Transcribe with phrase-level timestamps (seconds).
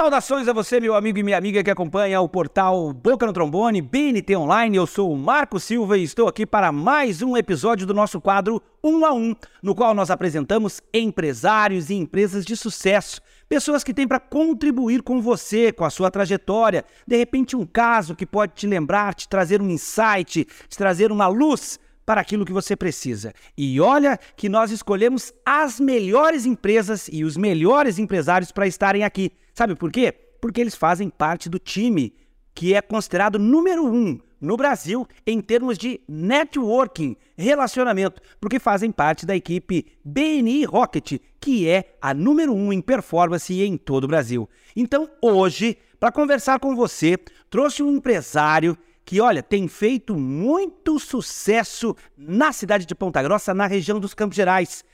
[0.00, 3.82] Saudações a você, meu amigo e minha amiga que acompanha o portal Boca no Trombone,
[3.82, 4.74] BNT Online.
[4.74, 8.62] Eu sou o Marco Silva e estou aqui para mais um episódio do nosso quadro
[8.82, 13.20] Um a Um, no qual nós apresentamos empresários e empresas de sucesso.
[13.46, 16.82] Pessoas que têm para contribuir com você, com a sua trajetória.
[17.06, 21.26] De repente, um caso que pode te lembrar, te trazer um insight, te trazer uma
[21.26, 21.78] luz
[22.10, 23.32] para aquilo que você precisa.
[23.56, 29.30] E olha que nós escolhemos as melhores empresas e os melhores empresários para estarem aqui.
[29.54, 30.10] Sabe por quê?
[30.40, 32.12] Porque eles fazem parte do time
[32.52, 39.24] que é considerado número um no Brasil em termos de networking, relacionamento, porque fazem parte
[39.24, 44.50] da equipe BNI Rocket, que é a número um em performance em todo o Brasil.
[44.74, 47.16] Então, hoje, para conversar com você,
[47.48, 48.76] trouxe um empresário
[49.10, 54.36] que, olha, tem feito muito sucesso na cidade de Ponta Grossa, na região dos Campos
[54.36, 54.84] Gerais.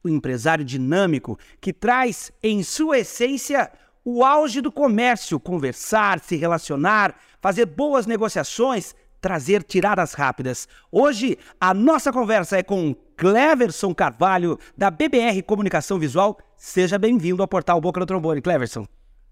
[0.00, 3.72] O empresário dinâmico que traz em sua essência
[4.04, 10.68] o auge do comércio, conversar, se relacionar, fazer boas negociações, trazer tiradas rápidas.
[10.92, 16.38] Hoje a nossa conversa é com Cleverson Carvalho, da BBR Comunicação Visual.
[16.56, 18.86] Seja bem-vindo ao portal Boca do Trombone, Cleverson.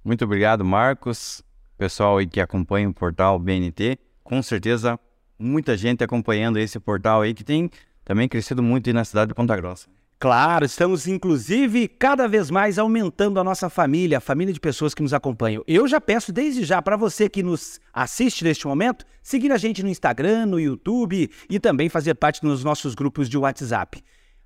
[0.04, 1.44] Muito obrigado, Marcos.
[1.78, 4.98] Pessoal aí que acompanha o portal BNT com certeza
[5.38, 7.70] muita gente acompanhando esse portal aí que tem
[8.04, 9.88] também crescido muito aí na cidade de Ponta Grossa.
[10.22, 15.02] Claro, estamos inclusive cada vez mais aumentando a nossa família, a família de pessoas que
[15.02, 15.64] nos acompanham.
[15.66, 19.82] Eu já peço desde já para você que nos assiste neste momento, seguir a gente
[19.82, 24.00] no Instagram, no YouTube e também fazer parte dos nossos grupos de WhatsApp.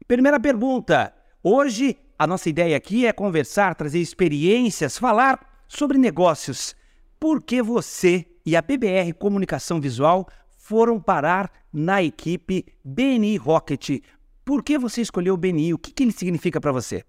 [0.09, 6.75] Primeira pergunta: hoje a nossa ideia aqui é conversar, trazer experiências, falar sobre negócios.
[7.21, 14.00] Por que você e a BBR Comunicação Visual foram parar na equipe BNI Rocket.
[14.44, 15.75] Por que você escolheu o BNI?
[15.75, 17.05] O que, que ele significa para você?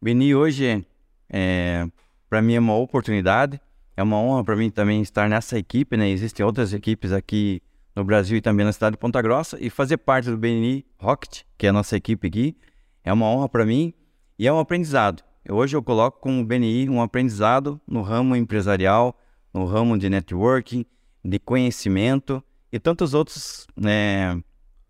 [0.00, 0.86] BNI hoje,
[1.28, 1.88] é,
[2.30, 3.60] para mim, é uma oportunidade.
[3.96, 5.96] É uma honra para mim também estar nessa equipe.
[5.96, 6.08] Né?
[6.10, 7.60] Existem outras equipes aqui
[7.94, 9.58] no Brasil e também na cidade de Ponta Grossa.
[9.60, 12.56] E fazer parte do BNI Rocket, que é a nossa equipe aqui,
[13.02, 13.92] é uma honra para mim
[14.38, 15.22] e é um aprendizado.
[15.48, 19.18] Hoje eu coloco como BNI um aprendizado no ramo empresarial,
[19.52, 20.84] no ramo de networking,
[21.24, 22.42] de conhecimento
[22.72, 24.42] e tantos outros né,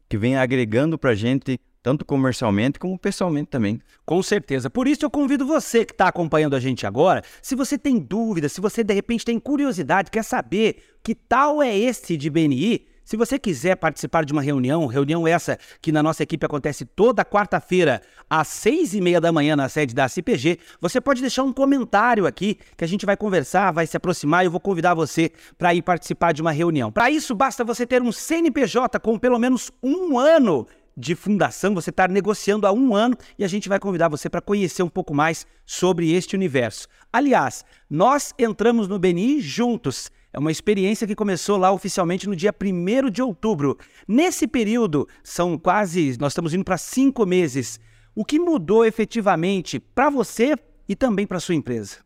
[0.08, 3.80] que vem agregando para a gente, tanto comercialmente como pessoalmente também.
[4.06, 4.70] Com certeza.
[4.70, 8.48] Por isso eu convido você que está acompanhando a gente agora, se você tem dúvida,
[8.48, 13.16] se você de repente tem curiosidade, quer saber que tal é esse de BNI, se
[13.18, 18.00] você quiser participar de uma reunião, reunião essa que na nossa equipe acontece toda quarta-feira,
[18.30, 22.24] às seis e meia da manhã na sede da CPG, você pode deixar um comentário
[22.24, 25.74] aqui que a gente vai conversar, vai se aproximar e eu vou convidar você para
[25.74, 26.90] ir participar de uma reunião.
[26.90, 31.90] Para isso, basta você ter um CNPJ com pelo menos um ano de fundação, você
[31.90, 35.12] está negociando há um ano e a gente vai convidar você para conhecer um pouco
[35.12, 36.88] mais sobre este universo.
[37.12, 40.10] Aliás, nós entramos no BNI juntos.
[40.32, 43.76] É uma experiência que começou lá oficialmente no dia 1 de outubro.
[44.08, 47.78] Nesse período, são quase, nós estamos indo para cinco meses.
[48.14, 50.56] O que mudou efetivamente para você
[50.88, 51.98] e também para sua empresa?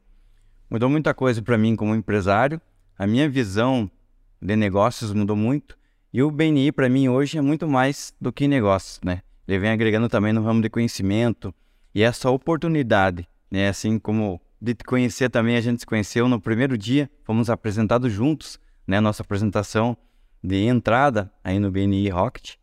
[0.69, 2.60] Mudou muita coisa para mim como empresário.
[2.98, 3.88] A minha visão
[4.42, 5.78] de negócios mudou muito.
[6.12, 9.22] E o BNI para mim hoje é muito mais do que negócios, né?
[9.47, 11.54] Ele vem agregando também no ramo de conhecimento
[11.94, 13.69] e essa oportunidade, né?
[13.69, 18.12] Assim como de te conhecer também, a gente se conheceu no primeiro dia, fomos apresentados
[18.12, 19.97] juntos, né, nossa apresentação
[20.43, 22.56] de entrada aí no BNI Rocket,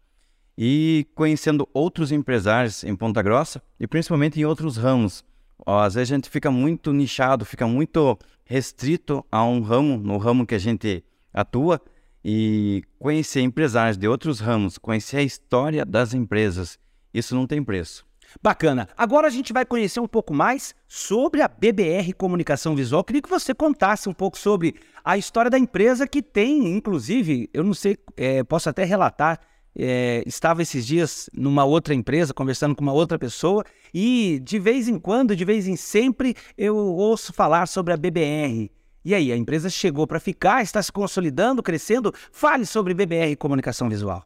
[0.58, 5.24] e conhecendo outros empresários em Ponta Grossa e principalmente em outros ramos.
[5.66, 10.18] Ó, às vezes a gente fica muito nichado, fica muito restrito a um ramo, no
[10.18, 11.82] ramo que a gente atua,
[12.24, 16.78] e conhecer empresários de outros ramos, conhecer a história das empresas,
[17.14, 18.06] isso não tem preço.
[18.42, 18.88] Bacana.
[18.98, 23.04] Agora a gente vai conhecer um pouco mais sobre a BBR Comunicação Visual.
[23.04, 27.64] Queria que você contasse um pouco sobre a história da empresa que tem, inclusive, eu
[27.64, 29.40] não sei, é, posso até relatar.
[29.76, 34.88] É, estava esses dias numa outra empresa, conversando com uma outra pessoa, e de vez
[34.88, 38.72] em quando, de vez em sempre, eu ouço falar sobre a BBR.
[39.04, 42.14] E aí, a empresa chegou para ficar, está se consolidando, crescendo?
[42.32, 44.24] Fale sobre BBR Comunicação Visual.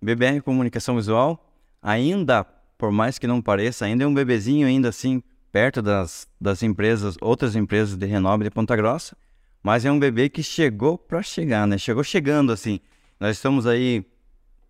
[0.00, 1.42] BBR Comunicação Visual
[1.82, 2.46] ainda
[2.78, 7.16] por mais que não pareça, ainda é um bebezinho, ainda assim, perto das, das empresas,
[7.20, 9.16] outras empresas de renome de Ponta Grossa,
[9.62, 11.78] mas é um bebê que chegou para chegar, né?
[11.78, 12.78] Chegou chegando, assim.
[13.18, 14.04] Nós estamos aí,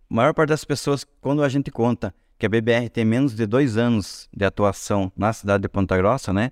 [0.09, 3.45] a maior parte das pessoas, quando a gente conta que a BBR tem menos de
[3.45, 6.51] dois anos de atuação na cidade de Ponta Grossa, né?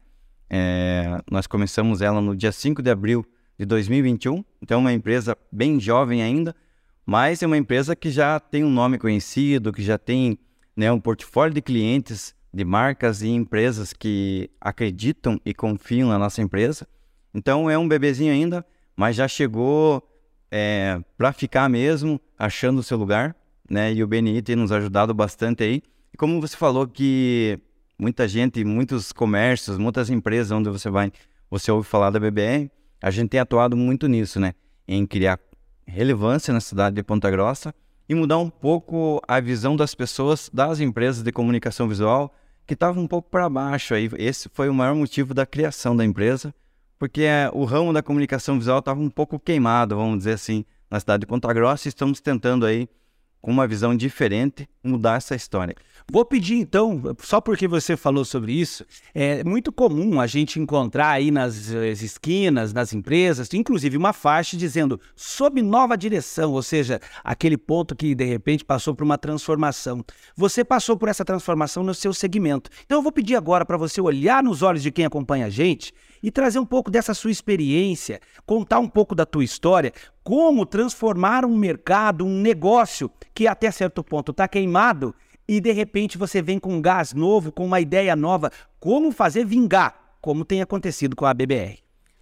[0.49, 3.25] É, nós começamos ela no dia 5 de abril
[3.57, 6.55] de 2021, então é uma empresa bem jovem ainda,
[7.05, 10.37] mas é uma empresa que já tem um nome conhecido, que já tem
[10.75, 16.41] né, um portfólio de clientes de marcas e empresas que acreditam e confiam na nossa
[16.41, 16.87] empresa.
[17.33, 20.01] Então é um bebezinho ainda, mas já chegou
[20.49, 23.35] é, para ficar mesmo, achando o seu lugar,
[23.69, 23.93] né?
[23.93, 25.83] E o BNI tem nos ajudado bastante aí.
[26.13, 27.59] E como você falou que
[27.99, 31.11] muita gente, muitos comércios, muitas empresas onde você vai,
[31.49, 34.53] você ouve falar da BBR, a gente tem atuado muito nisso, né?
[34.87, 35.39] Em criar
[35.85, 37.75] relevância na cidade de Ponta Grossa
[38.07, 42.33] e mudar um pouco a visão das pessoas, das empresas de comunicação visual,
[42.65, 44.09] que estavam um pouco para baixo aí.
[44.17, 46.53] Esse foi o maior motivo da criação da empresa,
[46.97, 50.99] porque é, o ramo da comunicação visual estava um pouco queimado, vamos dizer assim, na
[50.99, 52.87] cidade de Ponta Grossa, e estamos tentando aí
[53.45, 55.75] com uma visão diferente, mudar essa história.
[56.11, 58.83] Vou pedir então, só porque você falou sobre isso,
[59.13, 61.69] é muito comum a gente encontrar aí nas
[62.01, 68.15] esquinas, nas empresas, inclusive uma faixa dizendo sob nova direção, ou seja, aquele ponto que
[68.15, 70.03] de repente passou por uma transformação.
[70.35, 72.71] Você passou por essa transformação no seu segmento.
[72.83, 75.93] Então eu vou pedir agora para você olhar nos olhos de quem acompanha a gente
[76.23, 79.93] e trazer um pouco dessa sua experiência, contar um pouco da tua história,
[80.25, 85.13] como transformar um mercado, um negócio que até certo ponto está queimado
[85.47, 89.45] e de repente você vem com um gás novo, com uma ideia nova, como fazer
[89.45, 91.77] vingar, como tem acontecido com a BBR.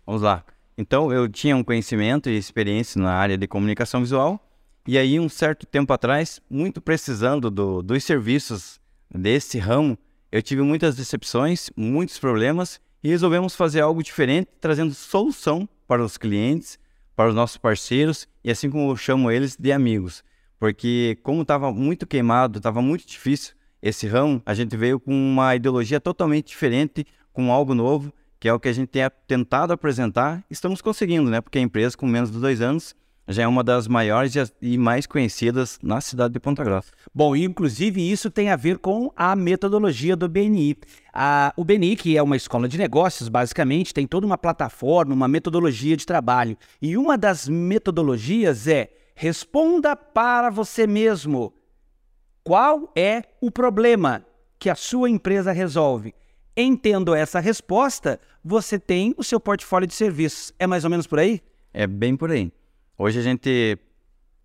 [0.05, 0.44] Vamos lá.
[0.77, 4.38] Então eu tinha um conhecimento e experiência na área de comunicação visual
[4.85, 9.97] e aí um certo tempo atrás, muito precisando do, dos serviços desse ramo,
[10.29, 16.17] eu tive muitas decepções, muitos problemas e resolvemos fazer algo diferente, trazendo solução para os
[16.17, 16.77] clientes,
[17.15, 20.24] para os nossos parceiros e assim como eu chamo eles de amigos.
[20.60, 25.56] Porque como estava muito queimado, estava muito difícil esse ramo, a gente veio com uma
[25.56, 30.44] ideologia totalmente diferente, com algo novo, que é o que a gente tem tentado apresentar.
[30.50, 31.42] Estamos conseguindo, né?
[31.42, 32.95] Porque a empresa com menos de dois anos
[33.28, 36.92] já é uma das maiores e mais conhecidas na cidade de Ponta Grossa.
[37.14, 40.78] Bom, inclusive isso tem a ver com a metodologia do BNI.
[41.14, 45.28] A, o BNI, que é uma escola de negócios, basicamente, tem toda uma plataforma, uma
[45.28, 46.58] metodologia de trabalho.
[46.81, 51.54] E uma das metodologias é responda para você mesmo.
[52.44, 54.25] Qual é o problema
[54.60, 56.14] que a sua empresa resolve?
[56.56, 60.54] Entendo essa resposta, você tem o seu portfólio de serviços.
[60.60, 61.42] É mais ou menos por aí?
[61.74, 62.52] É bem por aí.
[62.98, 63.78] Hoje a gente,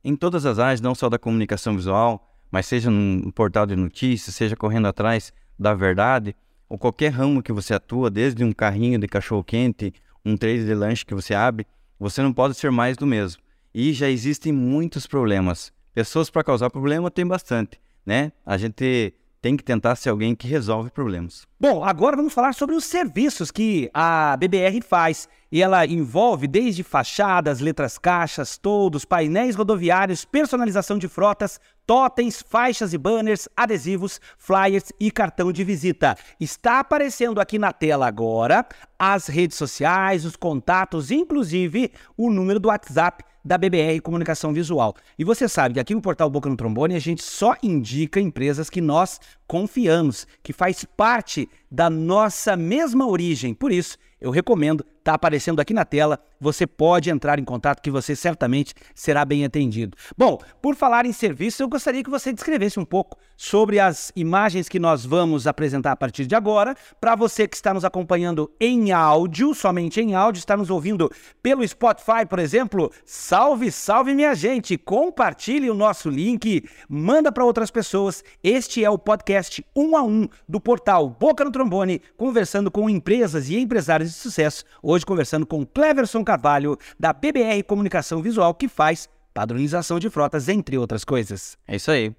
[0.03, 4.35] em todas as áreas, não só da comunicação visual, mas seja num portal de notícias,
[4.35, 6.35] seja correndo atrás da verdade,
[6.69, 9.93] ou qualquer ramo que você atua, desde um carrinho de cachorro-quente,
[10.25, 11.67] um trade de lanche que você abre,
[11.99, 13.43] você não pode ser mais do mesmo.
[13.75, 15.73] E já existem muitos problemas.
[15.95, 18.33] Pessoas para causar problema tem bastante, né?
[18.47, 21.47] A gente tem que tentar ser alguém que resolve problemas.
[21.61, 25.29] Bom, agora vamos falar sobre os serviços que a BBR faz.
[25.51, 32.93] E ela envolve desde fachadas, letras caixas, toldos, painéis rodoviários, personalização de frotas, totens, faixas
[32.93, 36.17] e banners, adesivos, flyers e cartão de visita.
[36.39, 38.67] Está aparecendo aqui na tela agora
[38.99, 44.95] as redes sociais, os contatos, inclusive o número do WhatsApp da BBR Comunicação Visual.
[45.19, 48.69] E você sabe que aqui no portal Boca no Trombone a gente só indica empresas
[48.69, 53.55] que nós confiamos, que faz parte da nossa mesma origem.
[53.55, 57.91] Por isso, eu recomendo, está aparecendo aqui na tela, você pode entrar em contato que
[57.91, 59.97] você certamente será bem atendido.
[60.17, 64.69] Bom, por falar em serviço, eu gostaria que você descrevesse um pouco sobre as imagens
[64.69, 66.77] que nós vamos apresentar a partir de agora.
[67.01, 71.11] Para você que está nos acompanhando em áudio, somente em áudio, está nos ouvindo
[71.43, 77.71] pelo Spotify, por exemplo, salve, salve minha gente, compartilhe o nosso link, manda para outras
[77.71, 78.25] pessoas.
[78.43, 83.49] Este é o podcast um a um do portal Boca no Trombone, conversando com empresas
[83.49, 84.65] e empresários de sucesso.
[84.83, 90.77] Hoje conversando com Cleverson Carvalho, da BBR Comunicação Visual, que faz padronização de frotas, entre
[90.77, 91.57] outras coisas.
[91.67, 92.15] É isso aí.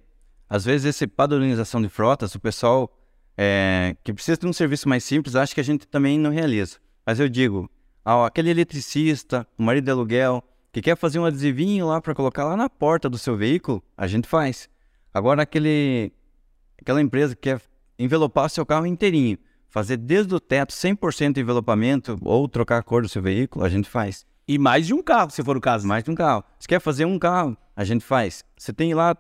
[0.50, 2.92] Às vezes, esse padronização de frotas, o pessoal
[3.38, 6.78] é, que precisa de um serviço mais simples acha que a gente também não realiza.
[7.06, 7.70] Mas eu digo,
[8.04, 12.58] aquele eletricista, o marido de aluguel, que quer fazer um adesivinho lá para colocar lá
[12.58, 14.68] na porta do seu veículo, a gente faz.
[15.14, 16.12] Agora, aquele,
[16.82, 17.62] aquela empresa que quer
[18.00, 19.38] envelopar seu carro inteirinho,
[19.70, 23.70] fazer desde o teto 100% de envelopamento ou trocar a cor do seu veículo, a
[23.70, 24.26] gente faz.
[24.48, 25.88] E mais de um carro, se for o caso.
[25.88, 26.44] Mais de um carro.
[26.60, 28.44] Se quer fazer um carro, a gente faz.
[28.58, 29.16] Você tem lá,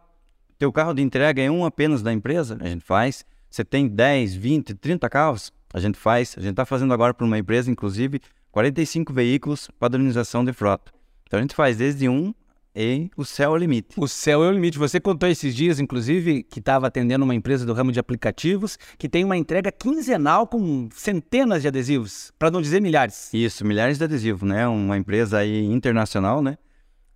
[0.57, 3.23] teu carro de entrega é um apenas da empresa, a gente faz.
[3.49, 6.35] Você tem 10, 20, 30 carros, a gente faz.
[6.37, 8.19] A gente está fazendo agora para uma empresa, inclusive,
[8.51, 10.91] 45 veículos padronização de frota.
[11.27, 12.33] Então a gente faz desde um
[12.75, 13.89] e o céu é o limite.
[13.97, 14.77] O céu é o limite.
[14.77, 19.09] Você contou esses dias, inclusive, que estava atendendo uma empresa do ramo de aplicativos que
[19.09, 23.33] tem uma entrega quinzenal com centenas de adesivos, para não dizer milhares.
[23.33, 24.67] Isso, milhares de adesivos, né?
[24.67, 26.57] Uma empresa aí internacional, né?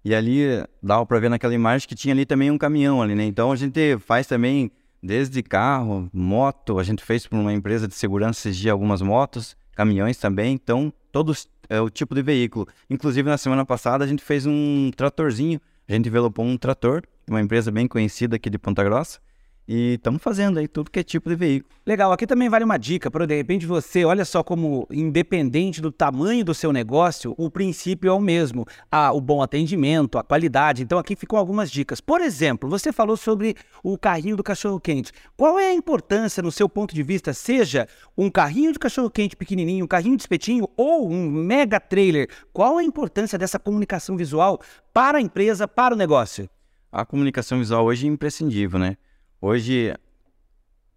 [0.03, 0.43] E ali
[0.81, 3.24] dava para ver naquela imagem que tinha ali também um caminhão ali, né?
[3.24, 7.93] Então a gente faz também desde carro, moto, a gente fez para uma empresa de
[7.93, 12.68] segurança esses dias algumas motos, caminhões também, então todos é, o tipo de veículo.
[12.89, 17.42] Inclusive na semana passada a gente fez um tratorzinho, a gente envelopou um trator, uma
[17.42, 19.20] empresa bem conhecida aqui de Ponta Grossa,
[19.67, 21.74] e estamos fazendo aí tudo que é tipo de veículo.
[21.86, 25.91] Legal, aqui também vale uma dica para de repente você, olha só como independente do
[25.91, 30.84] tamanho do seu negócio, o princípio é o mesmo, ah, o bom atendimento, a qualidade.
[30.84, 32.01] Então aqui ficam algumas dicas.
[32.01, 35.12] Por exemplo, você falou sobre o carrinho do cachorro quente.
[35.38, 39.36] Qual é a importância no seu ponto de vista, seja um carrinho de cachorro quente
[39.36, 42.29] pequenininho, um carrinho de espetinho ou um mega trailer?
[42.51, 44.60] Qual a importância dessa comunicação visual
[44.93, 46.50] para a empresa, para o negócio?
[46.91, 48.98] A comunicação visual hoje é imprescindível, né?
[49.45, 49.93] Hoje,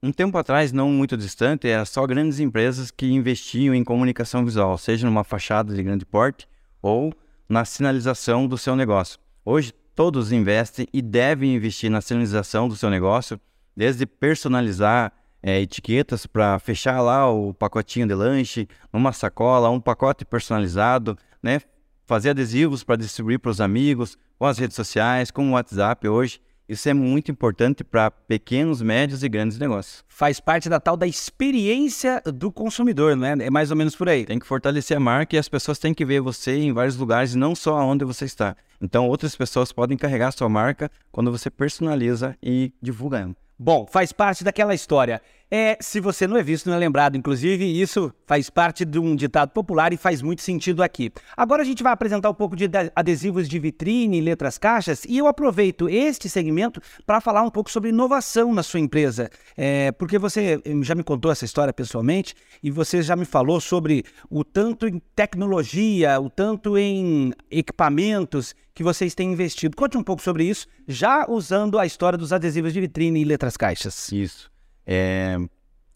[0.00, 4.78] um tempo atrás, não muito distante, era só grandes empresas que investiam em comunicação visual,
[4.78, 6.46] seja numa fachada de grande porte
[6.80, 7.12] ou
[7.48, 9.18] na sinalização do seu negócio.
[9.44, 13.40] Hoje, todos investem e devem investir na sinalização do seu negócio,
[13.76, 15.12] desde personalizar
[15.42, 21.62] é, etiquetas para fechar lá o pacotinho de lanche, uma sacola, um pacote personalizado, né?
[22.04, 26.40] fazer adesivos para distribuir para os amigos, com as redes sociais, com o WhatsApp hoje.
[26.68, 30.04] Isso é muito importante para pequenos, médios e grandes negócios.
[30.08, 33.46] Faz parte da tal da experiência do consumidor, não é?
[33.46, 34.25] É mais ou menos por aí.
[34.25, 37.37] Tem que fortalecer a marca e as pessoas têm que ver você em vários lugares,
[37.37, 38.56] não só onde você está.
[38.80, 43.37] Então, outras pessoas podem carregar sua marca quando você personaliza e divulga ela.
[43.58, 45.23] Bom, faz parte daquela história.
[45.48, 47.16] É, se você não é visto, não é lembrado.
[47.16, 51.12] Inclusive, isso faz parte de um ditado popular e faz muito sentido aqui.
[51.36, 55.26] Agora a gente vai apresentar um pouco de adesivos de vitrine, letras caixas, e eu
[55.28, 59.30] aproveito este segmento para falar um pouco sobre inovação na sua empresa.
[59.56, 64.04] É, porque você já me contou essa história pessoalmente e você já me falou sobre
[64.28, 69.76] o tanto em tecnologia, o tanto em equipamentos que vocês têm investido.
[69.76, 73.56] Conte um pouco sobre isso, já usando a história dos adesivos de vitrine e letras
[73.56, 74.10] caixas.
[74.10, 74.55] Isso.
[74.87, 75.37] É,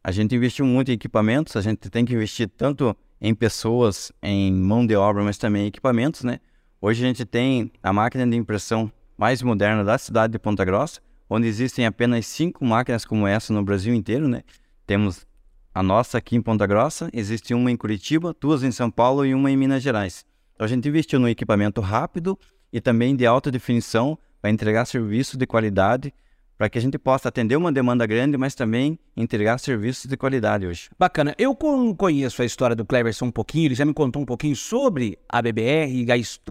[0.02, 4.52] a gente investiu muito em equipamentos, a gente tem que investir tanto em pessoas, em
[4.52, 6.40] mão de obra, mas também em equipamentos, né?
[6.80, 11.00] Hoje a gente tem a máquina de impressão mais moderna da cidade de Ponta Grossa,
[11.28, 14.42] onde existem apenas cinco máquinas como essa no Brasil inteiro, né?
[14.86, 15.26] Temos
[15.74, 19.34] a nossa aqui em Ponta Grossa, existe uma em Curitiba, duas em São Paulo e
[19.34, 20.24] uma em Minas Gerais.
[20.54, 22.38] Então a gente investiu no equipamento rápido
[22.72, 26.12] e também de alta definição para entregar serviço de qualidade
[26.60, 30.66] para que a gente possa atender uma demanda grande, mas também entregar serviços de qualidade
[30.66, 30.90] hoje.
[30.98, 31.34] Bacana.
[31.38, 31.56] Eu
[31.96, 35.40] conheço a história do Cleverson um pouquinho, ele já me contou um pouquinho sobre a
[35.40, 36.04] BBR,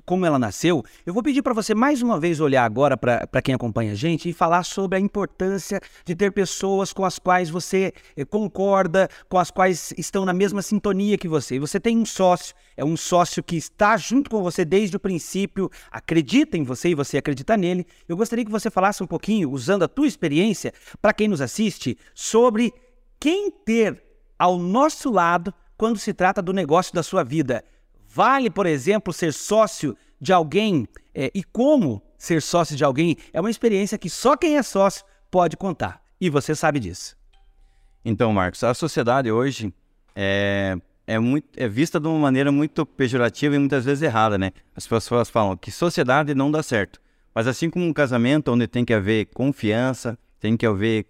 [0.07, 0.83] como ela nasceu.
[1.05, 4.27] Eu vou pedir para você mais uma vez olhar agora para quem acompanha a gente
[4.27, 9.37] e falar sobre a importância de ter pessoas com as quais você eh, concorda, com
[9.37, 11.57] as quais estão na mesma sintonia que você.
[11.57, 14.99] E você tem um sócio, é um sócio que está junto com você desde o
[14.99, 17.85] princípio, acredita em você e você acredita nele.
[18.07, 21.97] Eu gostaria que você falasse um pouquinho, usando a tua experiência, para quem nos assiste,
[22.15, 22.73] sobre
[23.19, 24.01] quem ter
[24.37, 27.65] ao nosso lado quando se trata do negócio da sua vida.
[28.07, 33.41] Vale, por exemplo, ser sócio de alguém é, e como ser sócio de alguém é
[33.41, 36.01] uma experiência que só quem é sócio pode contar.
[36.19, 37.17] E você sabe disso.
[38.05, 39.73] Então, Marcos, a sociedade hoje
[40.15, 44.53] é, é, muito, é vista de uma maneira muito pejorativa e muitas vezes errada, né?
[44.73, 47.01] As pessoas falam que sociedade não dá certo.
[47.39, 51.05] Mas assim como um casamento onde tem que haver confiança, tem que haver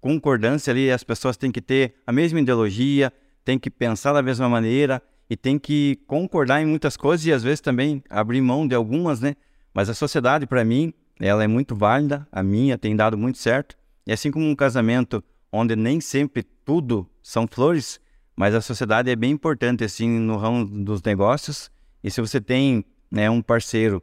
[0.00, 3.12] concordância ali, as pessoas têm que ter a mesma ideologia,
[3.44, 7.42] têm que pensar da mesma maneira e tem que concordar em muitas coisas e às
[7.42, 9.34] vezes também abrir mão de algumas, né?
[9.74, 13.76] Mas a sociedade, para mim, ela é muito válida, a minha tem dado muito certo.
[14.06, 15.20] E assim como um casamento
[15.50, 18.00] onde nem sempre tudo são flores,
[18.36, 21.72] mas a sociedade é bem importante assim no ramo dos negócios.
[22.04, 24.00] E se você tem né, um parceiro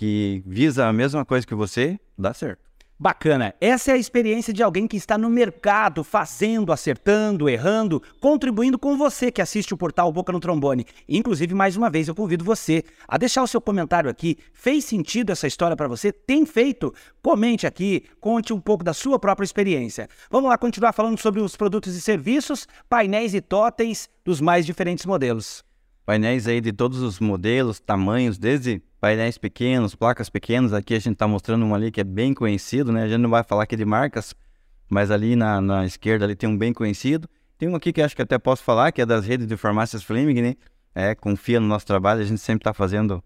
[0.00, 2.62] que visa a mesma coisa que você, dá certo.
[2.98, 3.54] Bacana.
[3.60, 8.96] Essa é a experiência de alguém que está no mercado, fazendo, acertando, errando, contribuindo com
[8.96, 10.86] você que assiste o portal Boca no Trombone.
[11.06, 14.38] Inclusive, mais uma vez, eu convido você a deixar o seu comentário aqui.
[14.54, 16.10] Fez sentido essa história para você?
[16.10, 16.94] Tem feito?
[17.22, 20.08] Comente aqui, conte um pouco da sua própria experiência.
[20.30, 25.04] Vamos lá continuar falando sobre os produtos e serviços, painéis e totens dos mais diferentes
[25.04, 25.62] modelos.
[26.04, 30.72] Painéis aí de todos os modelos, tamanhos, desde painéis pequenos, placas pequenas.
[30.72, 33.04] Aqui a gente está mostrando um ali que é bem conhecido, né?
[33.04, 34.34] A gente não vai falar aqui de marcas,
[34.88, 37.28] mas ali na, na esquerda ali tem um bem conhecido.
[37.58, 40.02] Tem um aqui que acho que até posso falar, que é das redes de farmácias
[40.02, 40.56] Fleming, né?
[40.94, 43.22] É, confia no nosso trabalho, a gente sempre está fazendo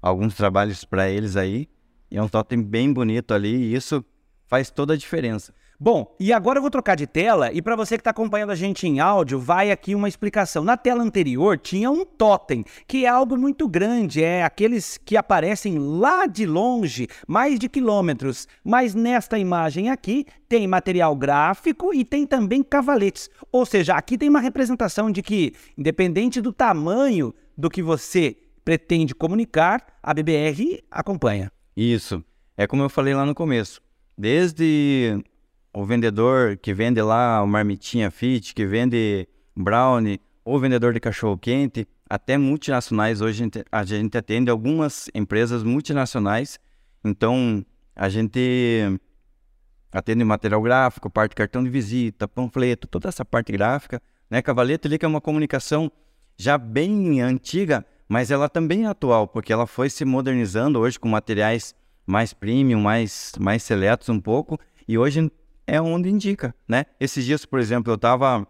[0.00, 1.68] alguns trabalhos para eles aí.
[2.10, 4.04] E é um totem bem bonito ali e isso
[4.46, 5.52] faz toda a diferença.
[5.80, 8.56] Bom, e agora eu vou trocar de tela e para você que está acompanhando a
[8.56, 10.64] gente em áudio, vai aqui uma explicação.
[10.64, 15.78] Na tela anterior tinha um totem, que é algo muito grande, é aqueles que aparecem
[15.78, 18.48] lá de longe, mais de quilômetros.
[18.64, 23.30] Mas nesta imagem aqui tem material gráfico e tem também cavaletes.
[23.52, 29.14] Ou seja, aqui tem uma representação de que, independente do tamanho do que você pretende
[29.14, 31.52] comunicar, a BBR acompanha.
[31.76, 32.24] Isso.
[32.56, 33.80] É como eu falei lá no começo.
[34.16, 35.22] Desde
[35.78, 41.38] o vendedor que vende lá o marmitinha fit, que vende brownie, ou vendedor de cachorro
[41.38, 43.20] quente, até multinacionais.
[43.20, 46.58] Hoje a gente, atende algumas empresas multinacionais,
[47.04, 48.98] então a gente
[49.92, 54.02] atende material gráfico, parte de cartão de visita, panfleto, toda essa parte gráfica.
[54.28, 54.42] Né?
[54.42, 55.92] Cavalete ali que é uma comunicação
[56.36, 61.08] já bem antiga, mas ela também é atual, porque ela foi se modernizando hoje com
[61.08, 61.72] materiais
[62.04, 64.58] mais premium, mais, mais seletos um pouco,
[64.88, 65.30] e hoje
[65.68, 66.86] é onde indica, né?
[66.98, 68.46] Esses dias, por exemplo, eu estava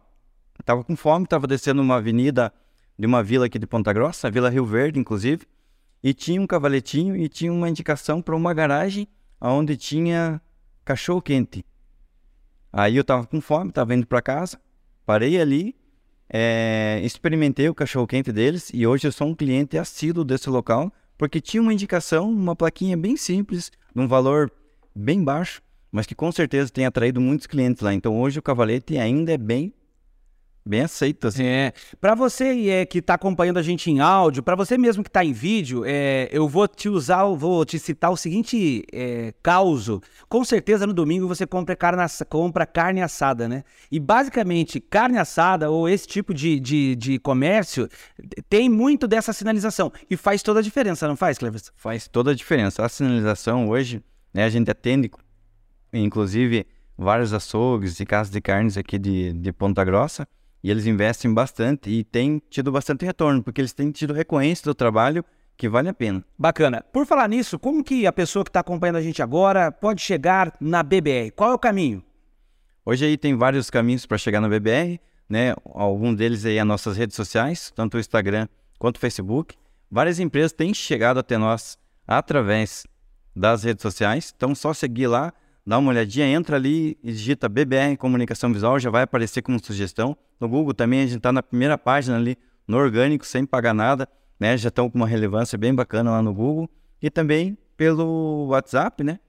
[0.65, 2.53] tava com fome, estava descendo uma avenida
[2.97, 5.45] de uma vila aqui de Ponta Grossa, Vila Rio Verde, inclusive,
[6.03, 9.09] e tinha um cavaletinho e tinha uma indicação para uma garagem
[9.41, 10.41] onde tinha
[10.85, 11.65] cachorro quente.
[12.73, 14.61] Aí eu estava com fome, estava indo para casa,
[15.05, 15.75] parei ali,
[16.29, 20.93] é, experimentei o cachorro quente deles e hoje eu sou um cliente assíduo desse local
[21.17, 24.53] porque tinha uma indicação, uma plaquinha bem simples, num valor
[24.95, 25.61] bem baixo,
[25.91, 27.93] mas que com certeza tem atraído muitos clientes lá.
[27.95, 29.73] Então hoje o Cavalete ainda é bem
[30.69, 31.27] bem aceito.
[31.27, 31.45] Assim.
[31.45, 31.73] É.
[32.01, 35.25] Para você é, que está acompanhando a gente em áudio, para você mesmo que está
[35.25, 40.01] em vídeo, é, eu vou te usar, vou te citar o seguinte é, causo.
[40.29, 43.65] Com certeza no domingo você compra carne, compra carne assada, né?
[43.91, 47.89] E basicamente carne assada ou esse tipo de, de, de comércio
[48.49, 51.73] tem muito dessa sinalização e faz toda a diferença, não faz, Cleverson?
[51.77, 52.85] Faz toda a diferença.
[52.85, 54.03] A sinalização hoje,
[54.35, 55.11] né, a gente atende
[55.93, 56.67] inclusive
[56.97, 60.27] vários açougues e casas de carnes aqui de, de Ponta Grossa,
[60.63, 64.75] e eles investem bastante e têm tido bastante retorno, porque eles têm tido reconhecimento do
[64.75, 65.25] trabalho
[65.57, 66.25] que vale a pena.
[66.39, 66.85] Bacana.
[66.93, 70.57] Por falar nisso, como que a pessoa que está acompanhando a gente agora pode chegar
[70.61, 71.33] na BBR?
[71.33, 72.03] Qual é o caminho?
[72.85, 75.55] Hoje aí tem vários caminhos para chegar na BBR, né?
[75.65, 78.49] Algum deles aí as nossas redes sociais, tanto o Instagram
[78.79, 79.57] quanto o Facebook.
[79.91, 82.87] Várias empresas têm chegado até nós através
[83.35, 85.33] das redes sociais, então só seguir lá,
[85.69, 90.17] dá uma olhadinha, entra ali e digita BBR Comunicação Visual, já vai aparecer como sugestão.
[90.41, 94.09] No Google também a gente está na primeira página ali, no orgânico, sem pagar nada,
[94.41, 94.57] né?
[94.57, 96.71] Já estão com uma relevância bem bacana lá no Google.
[97.03, 99.21] E também pelo WhatsApp, né?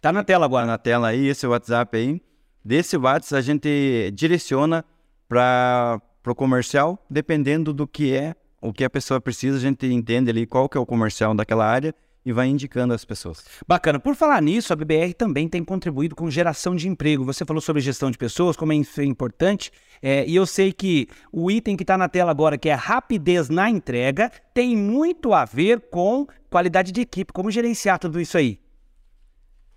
[0.00, 0.64] Tá na tela agora.
[0.64, 2.20] Tá na tela aí, esse WhatsApp aí.
[2.64, 4.84] Desse WhatsApp a gente direciona
[5.28, 10.28] para o comercial, dependendo do que é, o que a pessoa precisa, a gente entende
[10.28, 13.44] ali qual que é o comercial daquela área e vai indicando as pessoas.
[13.66, 13.98] Bacana.
[13.98, 17.24] Por falar nisso, a BBR também tem contribuído com geração de emprego.
[17.24, 19.70] Você falou sobre gestão de pessoas, como é isso importante.
[20.00, 23.48] É, e eu sei que o item que está na tela agora, que é rapidez
[23.50, 27.32] na entrega, tem muito a ver com qualidade de equipe.
[27.32, 28.58] Como gerenciar tudo isso aí?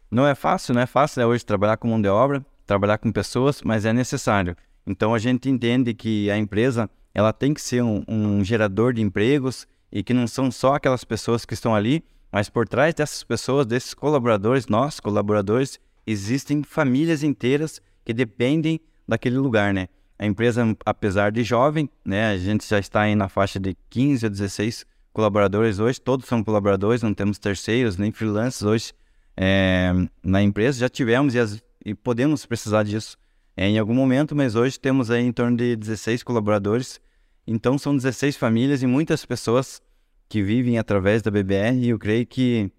[0.10, 3.12] Não é fácil, não é fácil né, hoje trabalhar com mão de obra, trabalhar com
[3.12, 4.56] pessoas, mas é necessário.
[4.86, 9.02] Então a gente entende que a empresa ela tem que ser um, um gerador de
[9.02, 13.24] empregos e que não são só aquelas pessoas que estão ali, mas por trás dessas
[13.24, 19.88] pessoas, desses colaboradores, nós, colaboradores, existem famílias inteiras que dependem daquele lugar, né?
[20.20, 24.26] A empresa, apesar de jovem, né, a gente já está aí na faixa de 15
[24.26, 28.94] a 16 colaboradores hoje, todos são colaboradores, não temos terceiros nem freelancers hoje
[29.36, 29.92] é,
[30.24, 33.18] na empresa, já tivemos e, as, e podemos precisar disso
[33.56, 37.00] é, em algum momento, mas hoje temos aí em torno de 16 colaboradores,
[37.46, 39.82] então são 16 famílias e muitas pessoas
[40.28, 42.72] que vivem através da BBR e eu creio que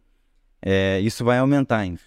[0.61, 2.01] é, isso vai aumentar ainda.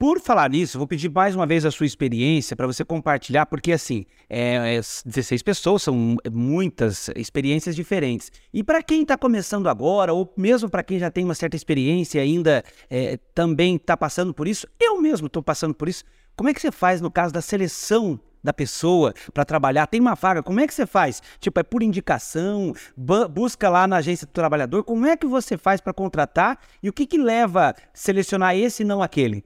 [0.00, 3.70] Por falar nisso, vou pedir mais uma vez a sua experiência para você compartilhar, porque
[3.70, 8.32] assim, é, é 16 pessoas, são muitas experiências diferentes.
[8.50, 12.18] E para quem está começando agora, ou mesmo para quem já tem uma certa experiência
[12.18, 16.02] e ainda é, também está passando por isso, eu mesmo estou passando por isso,
[16.34, 20.14] como é que você faz no caso da seleção da pessoa para trabalhar, tem uma
[20.14, 21.22] vaga, como é que você faz?
[21.38, 25.80] Tipo, é por indicação, busca lá na agência do trabalhador, como é que você faz
[25.80, 26.58] para contratar?
[26.82, 29.44] E o que que leva a selecionar esse e não aquele?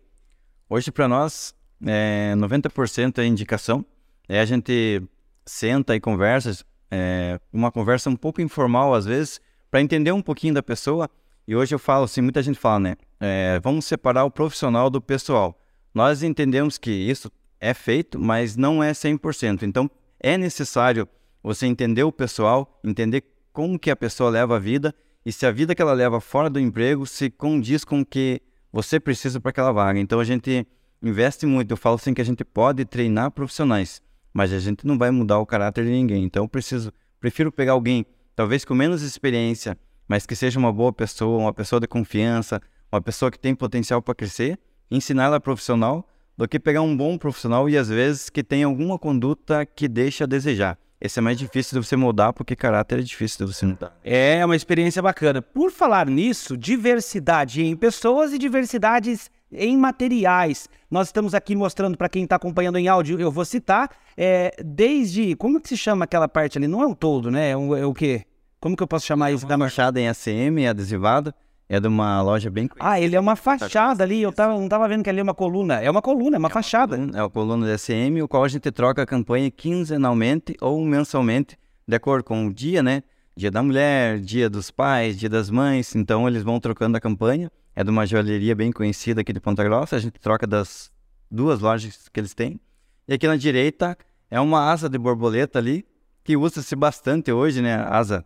[0.68, 1.54] Hoje para nós,
[1.84, 3.84] é, 90% é indicação,
[4.28, 5.02] é, a gente
[5.44, 10.54] senta e conversa, é, uma conversa um pouco informal às vezes, para entender um pouquinho
[10.54, 11.10] da pessoa,
[11.46, 15.00] e hoje eu falo assim, muita gente fala, né, é, vamos separar o profissional do
[15.00, 15.60] pessoal.
[15.92, 19.62] Nós entendemos que isso é feito, mas não é 100%.
[19.62, 19.90] Então,
[20.20, 21.08] é necessário
[21.42, 25.50] você entender o pessoal, entender como que a pessoa leva a vida e se a
[25.50, 28.40] vida que ela leva fora do emprego se condiz com o que
[28.72, 30.00] você precisa para aquela vaga.
[30.00, 30.66] Então, a gente
[31.04, 31.70] investe muito.
[31.70, 34.00] Eu falo assim que a gente pode treinar profissionais,
[34.32, 36.24] mas a gente não vai mudar o caráter de ninguém.
[36.24, 39.76] Então eu preciso, prefiro pegar alguém, talvez com menos experiência,
[40.08, 44.00] mas que seja uma boa pessoa, uma pessoa de confiança, uma pessoa que tem potencial
[44.00, 44.58] para crescer,
[44.90, 48.98] ensinar ela profissional, do que pegar um bom profissional e às vezes que tem alguma
[48.98, 50.78] conduta que deixa a desejar.
[51.00, 53.94] Esse é mais difícil de você mudar, porque caráter é difícil de você mudar.
[54.02, 55.42] É uma experiência bacana.
[55.42, 60.68] Por falar nisso, diversidade em pessoas e diversidades em materiais.
[60.90, 65.36] Nós estamos aqui mostrando para quem está acompanhando em áudio, eu vou citar, é, desde.
[65.36, 66.66] Como que se chama aquela parte ali?
[66.66, 67.50] Não é o todo, né?
[67.50, 68.24] É o, é o quê?
[68.58, 69.46] Como que eu posso chamar isso?
[69.46, 71.34] Da machada em ACM, adesivado.
[71.74, 72.88] É de uma loja bem conhecida.
[72.88, 74.22] Ah, ele é uma fachada ali.
[74.22, 75.80] Eu tava, não estava vendo que ali é uma coluna.
[75.80, 76.94] É uma coluna, é uma é fachada.
[76.94, 80.56] Uma coluna, é uma coluna de SM, o qual a gente troca a campanha quinzenalmente
[80.60, 83.02] ou mensalmente, de acordo com o dia, né?
[83.36, 85.96] Dia da mulher, dia dos pais, dia das mães.
[85.96, 87.50] Então eles vão trocando a campanha.
[87.74, 89.96] É de uma joalheria bem conhecida aqui de Ponta Grossa.
[89.96, 90.92] A gente troca das
[91.28, 92.60] duas lojas que eles têm.
[93.08, 93.98] E aqui na direita
[94.30, 95.84] é uma asa de borboleta ali,
[96.22, 97.74] que usa-se bastante hoje, né?
[97.74, 98.24] Asa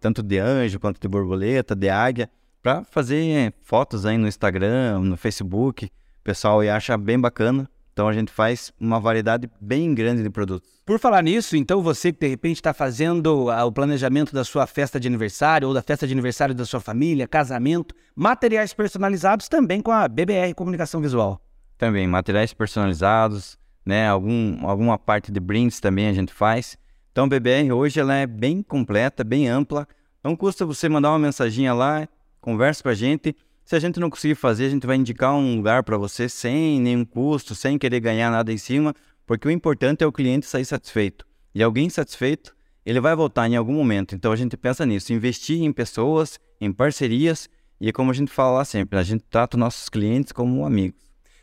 [0.00, 2.28] tanto de anjo quanto de borboleta, de águia
[2.62, 5.86] para fazer fotos aí no Instagram, no Facebook.
[5.86, 7.68] O pessoal acha bem bacana.
[7.98, 10.70] Então a gente faz uma variedade bem grande de produtos.
[10.86, 14.68] Por falar nisso, então você que de repente está fazendo ah, o planejamento da sua
[14.68, 19.80] festa de aniversário ou da festa de aniversário da sua família, casamento, materiais personalizados também
[19.80, 21.40] com a BBR Comunicação Visual.
[21.76, 24.08] Também, materiais personalizados, né?
[24.08, 26.78] Algum, alguma parte de brindes também a gente faz.
[27.10, 29.88] Então a BBR hoje ela é bem completa, bem ampla.
[30.22, 32.08] Não custa você mandar uma mensaginha lá,
[32.40, 33.36] conversa com a gente.
[33.64, 36.80] Se a gente não conseguir fazer, a gente vai indicar um lugar para você sem
[36.80, 38.94] nenhum custo, sem querer ganhar nada em cima,
[39.26, 41.26] porque o importante é o cliente sair satisfeito.
[41.54, 44.14] E alguém satisfeito, ele vai voltar em algum momento.
[44.14, 47.48] Então a gente pensa nisso, investir em pessoas, em parcerias,
[47.80, 51.00] e como a gente fala lá sempre, a gente trata nossos clientes como amigos.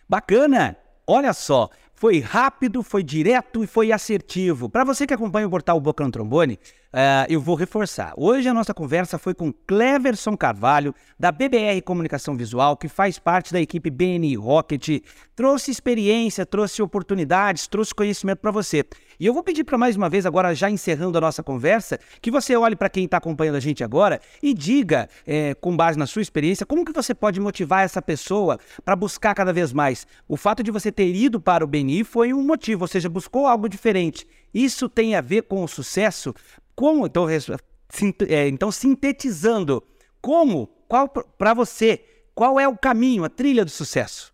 [0.10, 0.76] Bacana!
[1.08, 4.68] Olha só, foi rápido, foi direto e foi assertivo.
[4.68, 6.60] Para você que acompanha o portal Boca no Trombone,
[6.96, 8.14] uh, eu vou reforçar.
[8.16, 13.52] Hoje a nossa conversa foi com Cleverson Carvalho, da BBR Comunicação Visual, que faz parte
[13.52, 15.04] da equipe BNI Rocket.
[15.36, 18.86] Trouxe experiência, trouxe oportunidades, trouxe conhecimento para você.
[19.20, 22.32] E eu vou pedir para mais uma vez, agora já encerrando a nossa conversa, que
[22.32, 26.08] você olhe para quem está acompanhando a gente agora e diga, é, com base na
[26.08, 30.08] sua experiência, como que você pode motivar essa pessoa para buscar cada vez mais.
[30.28, 33.48] O fato de você ter ido para o BNI foi um motivo, ou seja, buscou
[33.48, 34.26] algo diferente.
[34.54, 36.34] Isso tem a ver com o sucesso?
[36.76, 39.84] Como, então, é, então sintetizando,
[40.22, 44.34] como, qual para você, qual é o caminho, a trilha do sucesso?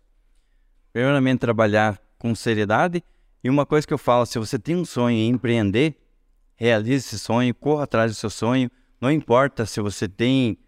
[0.92, 3.02] Primeiramente, trabalhar com seriedade
[3.42, 5.96] e uma coisa que eu falo, se você tem um sonho em empreender,
[6.54, 8.70] realize esse sonho, corra atrás do seu sonho.
[9.00, 10.58] Não importa se você tem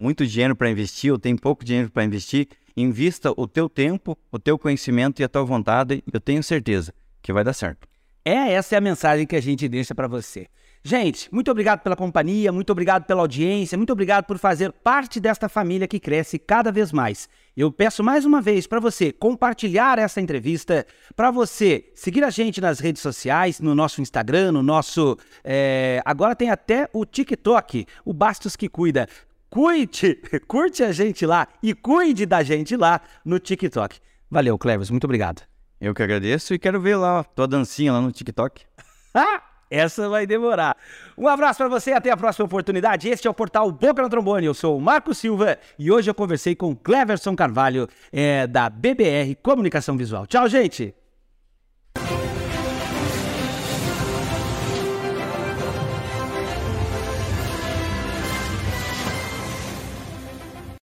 [0.00, 4.38] muito dinheiro para investir ou tem pouco dinheiro para investir, invista o teu tempo, o
[4.38, 6.92] teu conhecimento e a tua vontade, eu tenho certeza
[7.22, 7.86] que vai dar certo.
[8.24, 10.48] É essa é a mensagem que a gente deixa para você.
[10.82, 15.46] Gente, muito obrigado pela companhia, muito obrigado pela audiência, muito obrigado por fazer parte desta
[15.46, 17.28] família que cresce cada vez mais.
[17.54, 22.62] Eu peço mais uma vez para você compartilhar essa entrevista, para você seguir a gente
[22.62, 25.18] nas redes sociais, no nosso Instagram, no nosso.
[25.44, 26.00] É...
[26.02, 29.06] agora tem até o TikTok, o Bastos que Cuida.
[29.50, 30.14] Cuide,
[30.48, 33.98] curte a gente lá e cuide da gente lá no TikTok.
[34.30, 35.42] Valeu, Cleves, muito obrigado.
[35.78, 38.62] Eu que agradeço e quero ver lá tua dancinha lá no TikTok.
[39.12, 39.42] Ah!
[39.70, 40.76] Essa vai demorar.
[41.16, 43.08] Um abraço para você até a próxima oportunidade.
[43.08, 44.46] Este é o portal Boca no Trombone.
[44.46, 49.36] Eu sou o Marco Silva e hoje eu conversei com Cleverson Carvalho, é, da BBR
[49.42, 50.26] Comunicação Visual.
[50.26, 50.99] Tchau, gente!